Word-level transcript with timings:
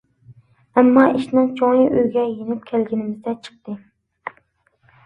ئەمما 0.81 1.03
ئىشنىڭ 1.17 1.51
چوڭى 1.61 1.85
ئۆيگە 1.91 2.25
يېنىپ 2.33 2.67
كەلگىنىمىزدە 2.73 3.39
چىقتى. 3.47 3.79